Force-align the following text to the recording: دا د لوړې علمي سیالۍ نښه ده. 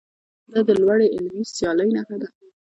دا 0.51 0.59
د 0.67 0.69
لوړې 0.81 1.07
علمي 1.15 1.43
سیالۍ 1.55 1.89
نښه 1.95 2.15
ده. 2.21 2.27